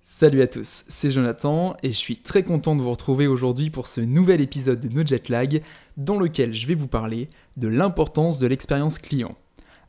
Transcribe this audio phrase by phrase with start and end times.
[0.00, 3.88] Salut à tous, c'est Jonathan et je suis très content de vous retrouver aujourd'hui pour
[3.88, 5.60] ce nouvel épisode de No Jet Lag
[5.96, 9.34] dans lequel je vais vous parler de l'importance de l'expérience client.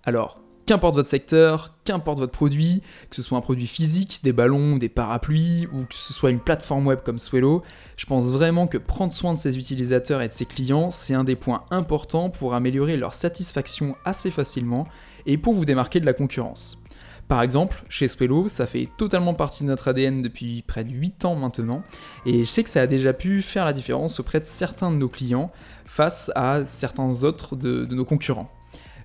[0.04, 4.78] Alors, qu'importe votre secteur, qu'importe votre produit, que ce soit un produit physique, des ballons,
[4.78, 7.62] des parapluies ou que ce soit une plateforme web comme Swello,
[7.96, 11.24] je pense vraiment que prendre soin de ses utilisateurs et de ses clients, c'est un
[11.24, 14.86] des points importants pour améliorer leur satisfaction assez facilement
[15.28, 16.82] et pour vous démarquer de la concurrence.
[17.30, 21.26] Par exemple, chez Swello, ça fait totalement partie de notre ADN depuis près de 8
[21.26, 21.84] ans maintenant,
[22.26, 24.96] et je sais que ça a déjà pu faire la différence auprès de certains de
[24.96, 25.52] nos clients
[25.86, 28.50] face à certains autres de, de nos concurrents.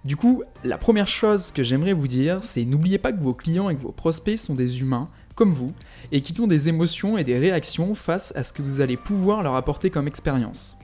[0.06, 3.68] Du coup, la première chose que j'aimerais vous dire, c'est n'oubliez pas que vos clients
[3.68, 5.74] et que vos prospects sont des humains, comme vous,
[6.10, 9.42] et qui ont des émotions et des réactions face à ce que vous allez pouvoir
[9.42, 10.78] leur apporter comme expérience.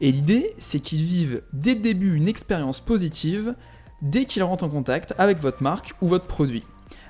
[0.00, 3.54] Et l'idée, c'est qu'ils vivent dès le début une expérience positive
[4.02, 6.64] dès qu'ils rentrent en contact avec votre marque ou votre produit.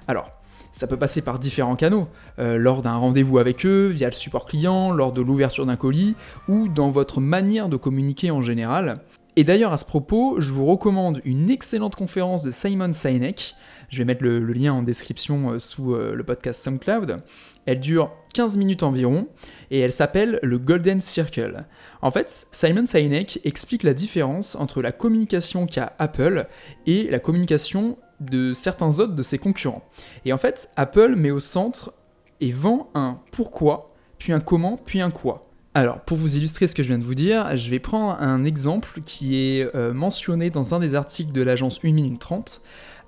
[0.09, 0.31] Alors,
[0.73, 2.09] ça peut passer par différents canaux,
[2.39, 6.15] euh, lors d'un rendez-vous avec eux, via le support client, lors de l'ouverture d'un colis,
[6.49, 9.01] ou dans votre manière de communiquer en général.
[9.37, 13.55] Et d'ailleurs à ce propos, je vous recommande une excellente conférence de Simon Sinek,
[13.89, 17.23] je vais mettre le, lien en description euh, sous euh, le podcast SoundCloud.
[17.67, 19.29] Elle dure 15 minutes environ
[19.71, 21.65] et elle s'appelle le Golden Circle.
[22.03, 26.47] En fait, Simon Sinek explique la différence entre la communication qu'a Apple
[26.87, 29.85] et la communication de certains autres de ses concurrents.
[30.25, 31.95] Et en fait, Apple met au centre
[32.41, 35.50] et vend un pourquoi, puis un comment, puis un quoi.
[35.73, 38.45] Alors, pour vous illustrer ce que je viens de vous dire, je vais prendre un
[38.45, 42.61] exemple qui est euh, mentionné dans un des articles de l'agence 1 minute 30,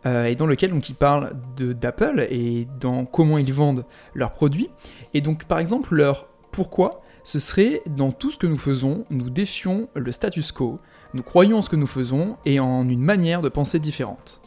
[0.06, 4.68] euh, et dans lequel donc, ils parlent d'Apple et dans comment ils vendent leurs produits.
[5.12, 9.28] Et donc, par exemple, leur pourquoi, ce serait dans tout ce que nous faisons, nous
[9.28, 10.78] défions le status quo,
[11.14, 14.40] nous croyons en ce que nous faisons et en une manière de penser différente.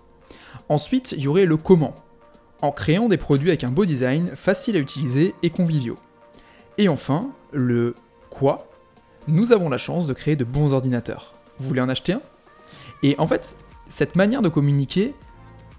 [0.69, 1.95] Ensuite, il y aurait le comment,
[2.61, 5.97] en créant des produits avec un beau design, facile à utiliser et conviviaux.
[6.77, 7.95] Et enfin, le
[9.27, 11.33] nous avons la chance de créer de bons ordinateurs.
[11.59, 12.21] Vous voulez en acheter un?
[13.03, 13.57] Et en fait,
[13.87, 15.13] cette manière de communiquer,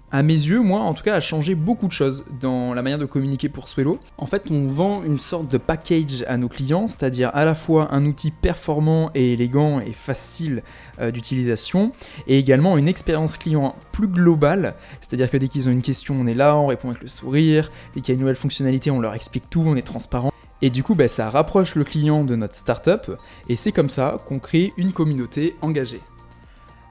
[0.09, 2.99] à mes yeux, moi en tout cas, a changé beaucoup de choses dans la manière
[2.99, 3.99] de communiquer pour Swello.
[4.17, 7.93] En fait, on vend une sorte de package à nos clients, c'est-à-dire à la fois
[7.93, 10.63] un outil performant et élégant et facile
[10.99, 11.91] euh, d'utilisation,
[12.25, 16.25] et également une expérience client plus globale, c'est-à-dire que dès qu'ils ont une question, on
[16.25, 19.01] est là, on répond avec le sourire, dès qu'il y a une nouvelle fonctionnalité, on
[19.01, 20.31] leur explique tout, on est transparent.
[20.61, 23.11] Et du coup, bah, ça rapproche le client de notre startup,
[23.47, 26.01] et c'est comme ça qu'on crée une communauté engagée.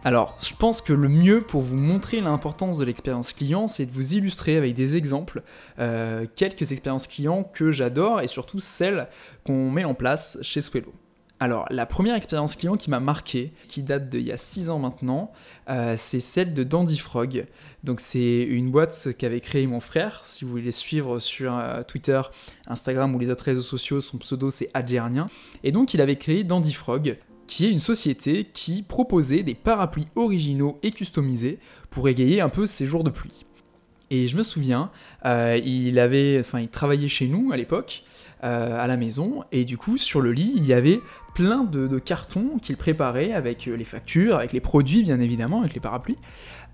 [0.05, 3.91] Alors, je pense que le mieux pour vous montrer l'importance de l'expérience client, c'est de
[3.91, 5.43] vous illustrer avec des exemples,
[5.81, 9.09] euh, quelques expériences clients que j'adore et surtout celles
[9.45, 10.95] qu'on met en place chez Swello.
[11.39, 14.79] Alors, la première expérience client qui m'a marqué, qui date d'il y a 6 ans
[14.79, 15.33] maintenant,
[15.69, 17.47] euh, c'est celle de Dandy Frog.
[17.85, 20.23] Donc, c'est une boîte qu'avait créée mon frère.
[20.25, 22.23] Si vous voulez suivre sur euh, Twitter,
[22.67, 25.29] Instagram ou les autres réseaux sociaux, son pseudo c'est Adjernien.
[25.63, 30.09] Et donc, il avait créé Dandy Frog qui est une société qui proposait des parapluies
[30.17, 31.61] originaux et customisés
[31.91, 33.45] pour égayer un peu ses jours de pluie.
[34.11, 34.91] Et je me souviens,
[35.25, 38.03] euh, il avait, enfin, il travaillait chez nous à l'époque,
[38.41, 41.01] à la maison, et du coup, sur le lit, il y avait
[41.37, 45.81] plein de, cartons qu'il préparait avec les factures, avec les produits, bien évidemment, avec les
[45.81, 46.17] parapluies.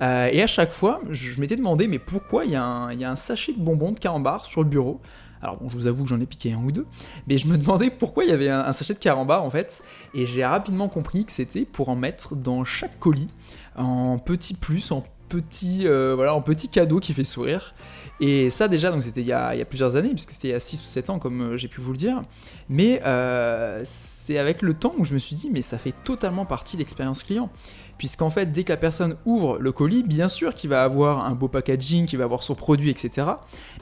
[0.02, 3.00] Euh, et à chaque fois, je, m'étais demandé, mais pourquoi il y, a un, il
[3.00, 5.00] y, a un sachet de bonbons de carambar sur le bureau?
[5.42, 6.86] Alors bon, je vous avoue que j'en ai piqué un ou deux,
[7.26, 9.82] mais je me demandais pourquoi il y avait un, sachet de carambar en fait,
[10.14, 13.30] et j'ai rapidement compris que c'était pour en mettre dans chaque colis,
[13.76, 17.74] en petit plus, en petit, euh, voilà, en petit cadeau qui fait sourire.
[18.20, 20.60] Et ça déjà, donc c'était il, y a plusieurs années, puisque c'était il y a
[20.60, 22.22] 6 ou 7 ans comme euh, j'ai pu vous le dire.
[22.68, 26.46] Mais euh, c'est avec le temps où je me suis dit, mais ça fait totalement
[26.46, 27.50] partie de l'expérience client.
[27.98, 31.32] Puisqu'en fait, dès que la personne ouvre le colis, bien sûr qu'il va avoir un
[31.32, 33.28] beau packaging, qu'il va avoir son produit, etc.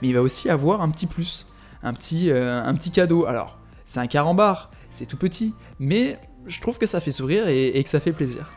[0.02, 1.46] Mais il va aussi avoir un petit plus
[1.82, 3.26] un petit, euh, un petit cadeau.
[3.26, 7.82] Alors, c'est un carambar, c'est tout petit, mais je trouve que ça fait sourire et,
[7.82, 8.50] que ça fait plaisir.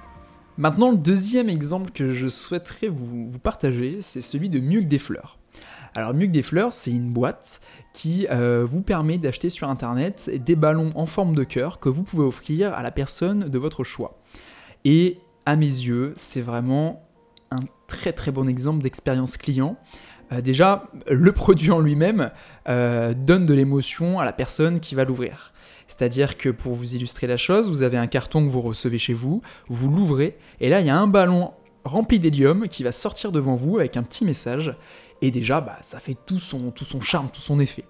[0.58, 5.00] Maintenant, le deuxième exemple que je souhaiterais vous, partager, c'est celui de Mieux que des
[5.00, 5.40] fleurs.
[5.96, 7.62] Alors Mieux que des fleurs, c'est une boîte
[7.94, 12.04] qui euh, vous permet d'acheter sur internet des ballons en forme de cœur que vous
[12.04, 14.20] pouvez offrir à la personne de votre choix.
[14.86, 17.08] Et à mes yeux, c'est vraiment
[17.52, 19.78] un très très bon exemple d'expérience client
[20.32, 22.32] euh, déjà, le produit en lui-même
[22.68, 25.54] euh, donne de l'émotion à la personne qui va l'ouvrir.
[25.88, 29.14] C'est-à-dire que pour vous illustrer la chose, vous avez un carton que vous recevez chez
[29.14, 31.52] vous, vous l'ouvrez, et là il y a un ballon
[31.84, 34.76] rempli d'hélium qui va sortir devant vous avec un petit message,
[35.22, 37.86] et déjà bah, ça fait tout son, charme, tout son effet.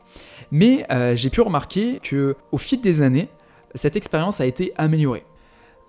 [0.51, 3.29] Mais euh, j'ai pu remarquer que au fil des années,
[3.75, 5.23] cette expérience a été améliorée.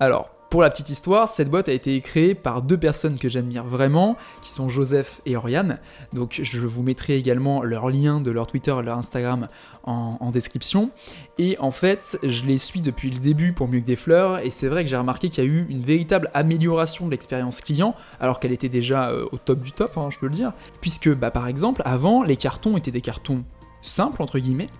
[0.01, 3.65] Alors, Pour la petite histoire, cette boîte a été créée par deux personnes que j'admire
[3.65, 5.79] vraiment, qui sont Joseph et Oriane.
[6.13, 9.49] Donc je vous mettrai également leur lien de leur Twitter et leur Instagram
[9.83, 10.91] en, description.
[11.39, 14.51] Et en fait, je les suis depuis le début pour mieux que des fleurs, et
[14.51, 17.95] c'est vrai que j'ai remarqué qu'il y a eu une véritable amélioration de l'expérience client,
[18.21, 20.53] alors qu'elle était déjà euh, au top du top, hein, je peux le dire.
[20.81, 23.45] Puisque bah, par exemple, avant, les cartons étaient des cartons
[23.87, 24.71] simples, entre guillemets,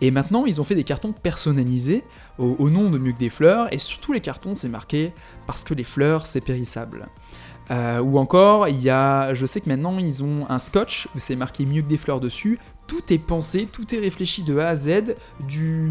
[0.00, 2.02] et maintenant, ils ont fait des cartons personnalisés
[2.38, 5.12] au, nom de Mieux que des fleurs, et sur tous les cartons, c'est marqué
[5.46, 7.08] parce que les fleurs, c'est périssable.
[7.70, 11.18] Euh, ou encore, il y a, je sais que maintenant ils ont un scotch où
[11.18, 14.68] c'est marqué mieux que des fleurs dessus, tout est pensé, tout est réfléchi de A
[14.68, 15.90] à Z, du,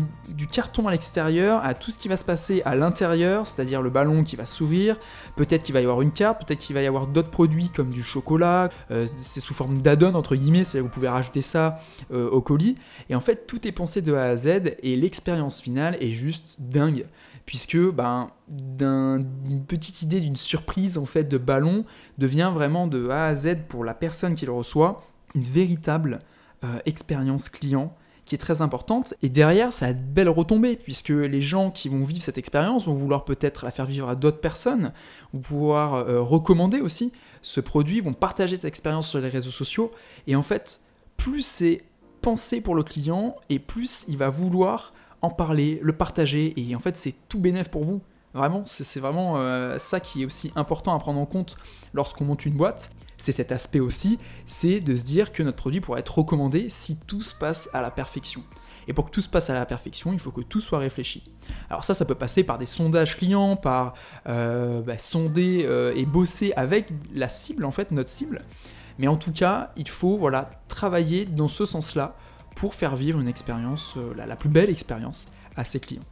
[0.51, 4.23] carton à l'extérieur à tout ce qui va se passer à l'intérieur, c'est-à-dire le ballon
[4.23, 4.97] qui va s'ouvrir,
[5.35, 7.89] peut-être qu'il va y avoir une carte, peut-être qu'il va y avoir d'autres produits comme
[7.89, 11.79] du chocolat, euh, c'est sous forme d'addon entre guillemets, c'est vous pouvez rajouter ça
[12.11, 12.75] euh, au colis,
[13.09, 16.57] et en fait tout est pensé de A à Z et l'expérience finale est juste
[16.59, 17.07] dingue
[17.45, 21.85] puisque ben, d'une petite idée d'une surprise en fait de ballon
[22.17, 25.03] devient vraiment de A à Z pour la personne qui le reçoit
[25.35, 26.19] une véritable
[26.63, 27.95] euh, expérience client
[28.25, 29.13] qui est très importante.
[29.21, 32.85] Et derrière, ça a de belles retombées, puisque les gens qui vont vivre cette expérience
[32.85, 34.93] vont vouloir peut-être la faire vivre à d'autres personnes,
[35.33, 37.11] ou pouvoir euh, recommander aussi
[37.41, 39.91] ce produit, vont partager cette expérience sur les réseaux sociaux.
[40.27, 40.81] Et en fait,
[41.17, 41.83] plus c'est
[42.21, 44.93] pensé pour le client, et plus il va vouloir
[45.23, 48.01] en parler, le partager, et en fait c'est tout bénéf pour vous.
[48.35, 51.55] Vraiment, c'est vraiment euh, ça qui est aussi important à prendre en compte
[51.93, 52.91] lorsqu'on monte une boîte.
[53.17, 54.17] C'est cet aspect aussi,
[54.47, 57.81] c'est de se dire que notre produit pourrait être recommandé si tout se passe à
[57.81, 58.43] la perfection.
[58.87, 61.23] Et pour que tout se passe à la perfection, il faut que tout soit réfléchi.
[61.69, 63.93] Alors ça, ça peut passer par des sondages clients, par
[64.27, 68.41] euh, bah, sonder euh, et bosser avec la cible, en fait, notre cible.
[68.97, 72.15] Mais en tout cas, il faut voilà, travailler dans ce sens-là
[72.55, 76.03] pour faire vivre une expérience, la, la plus belle expérience à ses clients.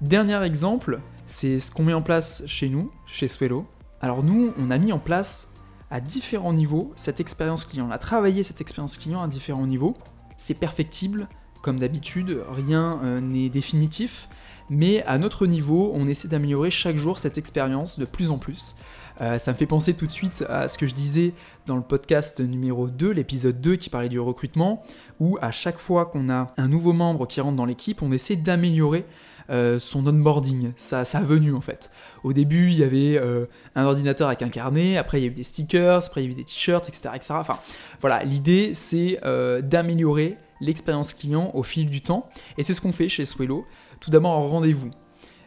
[0.00, 3.66] Dernier exemple, c'est ce qu'on met en place chez nous, chez Swello.
[4.00, 5.52] Alors nous, on a mis en place
[5.90, 7.86] à différents niveaux cette expérience client.
[7.88, 9.96] On a travaillé cette expérience client à différents niveaux.
[10.36, 11.28] C'est perfectible,
[11.60, 14.28] comme d'habitude, rien euh, n'est définitif,
[14.70, 18.74] mais à notre niveau, on essaie d'améliorer chaque jour cette expérience de plus en plus.
[19.20, 21.34] Euh, ça me fait penser tout de suite à ce que je disais
[21.66, 24.82] dans le podcast numéro 2, l'épisode 2 qui parlait du recrutement,
[25.20, 28.36] où à chaque fois qu'on a un nouveau membre qui rentre dans l'équipe, on essaie
[28.36, 29.04] d'améliorer
[29.50, 31.90] euh, son onboarding, sa, sa venue en fait.
[32.24, 35.30] Au début, il y avait euh, un ordinateur avec un carnet, après il y a
[35.30, 37.34] eu des stickers, après il y a eu des t-shirts, etc., etc.
[37.36, 37.58] Enfin,
[38.00, 39.20] voilà, l'idée c'est
[39.62, 43.66] d'améliorer l'expérience client au fil du temps, et c'est ce qu'on fait chez Swello.
[44.00, 44.90] Tout d'abord en rendez-vous,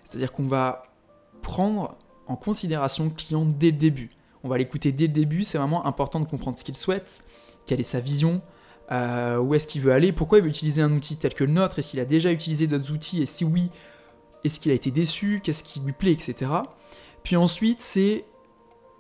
[0.04, 0.84] c'est-à-dire qu'on va
[1.42, 4.12] prendre en considération client dès le début.
[4.44, 7.24] On va l'écouter dès le début, c'est vraiment important de comprendre ce qu'il souhaite,
[7.66, 8.42] quelle est sa vision,
[8.92, 11.80] où est-ce qu'il veut aller, pourquoi il veut utiliser un outil tel que le nôtre,
[11.80, 13.70] est-ce qu'il a déjà utilisé d'autres outils, et si oui,
[14.44, 16.52] est-ce qu'il a été déçu, qu'est-ce qui lui plaît, etc.
[17.24, 18.26] Puis ensuite, c'est,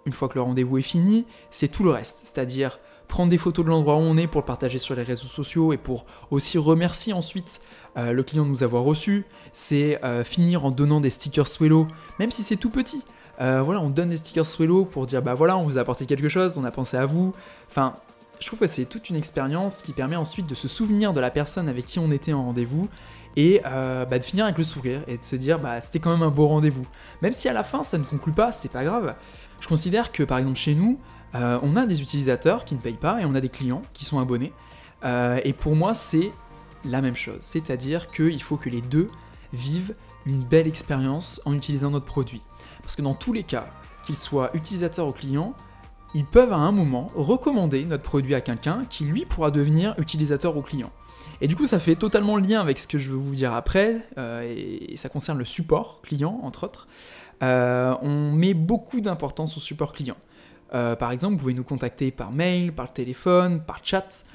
[0.07, 3.65] une fois que le rendez-vous est fini, c'est tout le reste, c'est-à-dire prendre des photos
[3.65, 6.57] de l'endroit où on est pour le partager sur les réseaux sociaux et pour aussi
[6.57, 7.61] remercier ensuite
[7.97, 9.25] euh, le client de nous avoir reçus.
[9.53, 11.87] C'est euh, finir en donnant des stickers Swello,
[12.19, 13.03] même si c'est tout petit.
[13.41, 16.05] Euh, voilà, on donne des stickers Swello pour dire bah voilà, on vous a apporté
[16.05, 17.33] quelque chose, on a pensé à vous.
[17.69, 17.95] Enfin,
[18.39, 21.31] je trouve que c'est toute une expérience qui permet ensuite de se souvenir de la
[21.31, 22.89] personne avec qui on était en rendez-vous
[23.37, 26.23] et bah, de finir avec le sourire et de se dire bah c'était quand même
[26.23, 26.85] un beau rendez-vous.
[27.21, 29.15] Même si à la fin ça ne conclut pas, c'est pas grave.
[29.61, 30.99] Je considère que par exemple chez nous,
[31.33, 34.05] euh, on a des utilisateurs qui ne payent pas et on a des clients qui
[34.05, 34.53] sont abonnés.
[35.03, 36.31] Euh, et pour moi c'est
[36.85, 39.07] la même chose, c'est-à-dire qu'il faut que les deux
[39.53, 39.95] vivent
[40.25, 42.41] une belle expérience en utilisant notre produit.
[42.81, 43.67] Parce que dans tous les cas,
[44.03, 45.53] qu'ils soient utilisateurs ou clients,
[46.13, 50.55] ils peuvent à un moment recommander notre produit à quelqu'un qui lui pourra devenir utilisateur
[50.55, 50.91] ou client.
[51.41, 53.53] Et du coup, ça fait totalement le lien avec ce que je vais vous dire
[53.53, 56.87] après, euh, et, ça concerne le support client, entre autres.
[57.41, 60.15] On met beaucoup d'importance au support client.
[60.75, 64.25] Euh, par exemple, vous pouvez nous contacter par mail, par téléphone, par chat.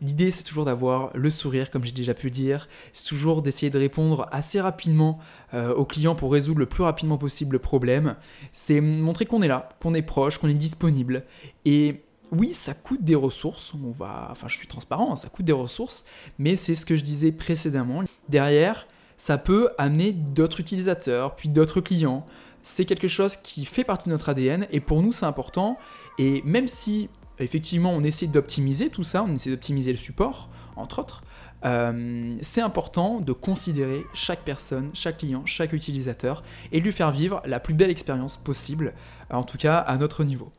[0.00, 2.68] L'idée, c'est toujours d'avoir le sourire, comme j'ai déjà pu dire.
[2.92, 5.18] C'est toujours d'essayer de répondre assez rapidement
[5.52, 8.14] aux clients pour résoudre le plus rapidement possible le problème.
[8.52, 11.24] C'est montrer qu'on est là, qu'on est proche, qu'on est disponible.
[11.64, 15.52] Et oui, ça coûte des ressources, on va, enfin je suis transparent, ça coûte des
[15.52, 16.04] ressources,
[16.38, 18.02] mais c'est ce que je disais précédemment.
[18.28, 22.26] Derrière, ça peut amener d'autres utilisateurs, puis d'autres clients.
[22.60, 25.78] C'est quelque chose qui fait partie de notre ADN et pour nous c'est important.
[26.18, 31.00] Et même si effectivement on essaie d'optimiser tout ça, on essaie d'optimiser le support, entre
[31.00, 31.22] autres,
[31.64, 37.42] euh, c'est important de considérer chaque personne, chaque client, chaque utilisateur et lui faire vivre
[37.44, 38.94] la plus belle expérience possible,
[39.30, 40.52] en tout cas à notre niveau.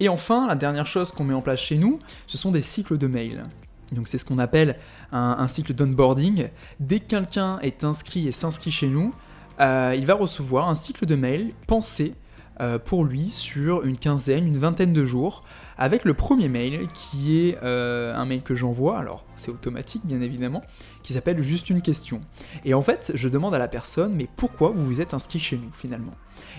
[0.00, 2.98] Et enfin, la dernière chose qu'on met en place chez nous, ce sont des cycles
[2.98, 3.44] de mails.
[3.92, 4.76] Donc c'est ce qu'on appelle
[5.12, 6.48] un, cycle d'onboarding.
[6.78, 9.14] Dès que quelqu'un est inscrit et s'inscrit chez nous,
[9.60, 12.14] euh, il va recevoir un cycle de mails pensé
[12.60, 15.44] euh, pour lui sur une quinzaine, une vingtaine de jours,
[15.76, 20.20] avec le premier mail qui est euh, un mail que j'envoie, alors c'est automatique bien
[20.20, 20.62] évidemment,
[21.04, 22.20] qui s'appelle juste une question.
[22.64, 25.56] Et en fait, je demande à la personne, mais pourquoi vous vous êtes inscrit chez
[25.56, 26.14] nous finalement?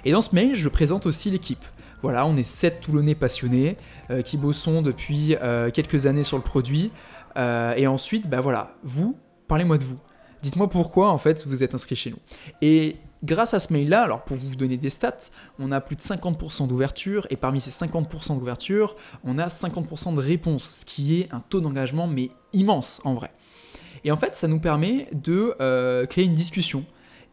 [0.05, 1.65] Et dans ce mail, je présente aussi l'équipe.
[2.01, 3.75] Voilà, on est sept Toulonnais passionnés
[4.09, 5.35] euh, qui bossons depuis
[5.73, 6.91] quelques années sur le produit.
[7.35, 9.17] et ensuite, bah voilà, vous,
[9.49, 9.99] parlez-moi de vous.
[10.41, 12.19] Dites-moi pourquoi en fait vous êtes inscrit chez nous.
[12.61, 15.29] Et Grâce à ce mail-là, alors pour vous donner des stats,
[15.59, 20.21] on a plus de 50% d'ouverture, et parmi ces 50% d'ouverture, on a 50% de
[20.21, 23.31] réponses, ce qui est un taux d'engagement mais immense en vrai.
[24.05, 26.85] Et en fait, ça nous permet de euh, créer une discussion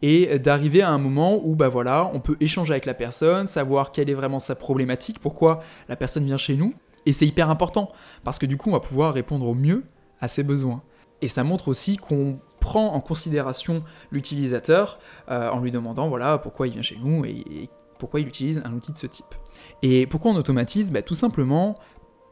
[0.02, 3.92] et d'arriver à un moment où bah voilà, on peut échanger avec la personne, savoir
[3.92, 6.74] quelle est vraiment sa problématique, pourquoi la personne vient chez nous.
[7.06, 7.90] Et c'est hyper important
[8.24, 9.84] parce que du coup, on va pouvoir répondre au mieux
[10.20, 10.82] à ses besoins.
[11.22, 14.98] Et ça montre aussi qu'on prend en considération l'utilisateur
[15.30, 17.70] euh, en lui demandant voilà pourquoi il vient chez nous et,
[18.00, 19.34] pourquoi il utilise un outil de ce type.
[19.82, 20.92] Et pourquoi on automatise?
[20.92, 21.78] Bah, Tout simplement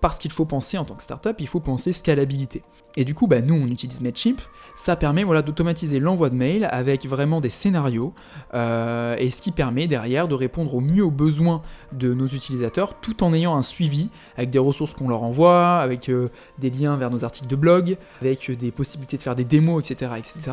[0.04, 2.60] parce qu'il faut penser en tant que startup, il faut penser scalabilité.
[2.94, 4.38] Et du coup, bah, nous, on utilise Mailchimp.
[4.76, 8.12] Ça permet voilà, d'automatiser l'envoi de mails avec vraiment des scénarios,
[8.52, 13.00] euh, et ce qui permet derrière de répondre au mieux aux besoins de nos utilisateurs,
[13.00, 16.98] tout en ayant un suivi avec des ressources qu'on leur envoie, avec euh, des liens
[16.98, 20.52] vers nos articles de blog, avec des possibilités de faire des démos, etc., etc.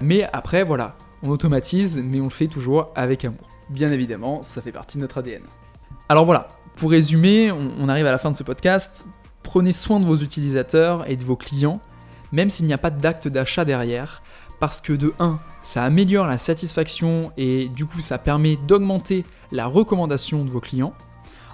[0.00, 3.48] Mais après, voilà, on automatise, mais on le fait toujours avec amour.
[3.68, 5.42] Bien évidemment, ça fait partie de notre ADN.
[6.08, 6.48] Alors voilà,
[6.80, 9.04] pour résumer, on, arrive à la fin de ce podcast.
[9.42, 11.78] Prenez soin de vos utilisateurs et de vos clients,
[12.32, 14.22] même s'il n'y a pas d'acte d'achat derrière,
[14.60, 19.66] parce que de 1, ça améliore la satisfaction et du coup ça permet d'augmenter la
[19.66, 20.94] recommandation de vos clients.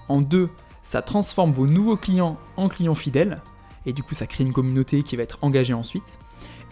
[0.07, 0.49] En 2,
[0.85, 3.43] ça transforme vos nouveaux clients en clients fidèles,
[3.85, 6.21] et du coup ça crée une communauté qui va être engagée ensuite.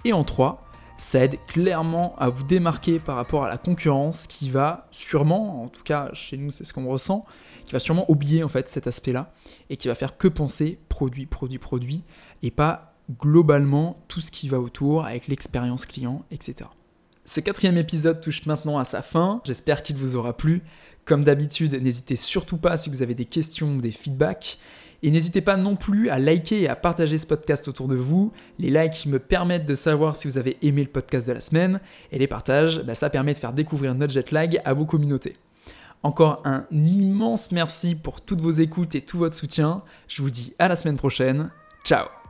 [0.05, 0.64] Et en 3,
[0.99, 5.69] ça aide clairement à vous démarquer par rapport à la concurrence qui va sûrement, en
[5.69, 7.25] tout cas chez nous c'est ce qu'on ressent,
[7.67, 9.33] qui va sûrement oublier en fait cet aspect-là
[9.71, 12.05] et qui va faire que penser produit, produit, produit
[12.43, 16.71] et pas globalement tout ce qui va autour avec l'expérience client, etc.
[17.25, 20.63] Ce quatrième épisode touche maintenant à sa fin, j'espère qu'il vous aura plu.
[21.05, 24.59] Comme d'habitude, n'hésitez surtout pas si vous avez des questions ou des feedbacks.
[25.05, 28.33] Et n'hésitez pas non plus à liker et à partager ce podcast autour de vous.
[28.59, 31.79] Les likes me permettent de savoir si vous avez aimé le podcast de la semaine.
[32.11, 35.37] Et les partages, bah, ça permet de faire découvrir notre jet lag à vos communautés.
[36.03, 39.83] Encore un immense merci pour toutes vos écoutes et tout votre soutien.
[40.09, 41.51] Je vous dis à la semaine prochaine.
[41.85, 42.24] Ciao